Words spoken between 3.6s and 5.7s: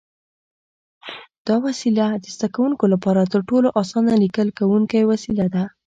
اسانه لیکل کوونکی وسیله ده.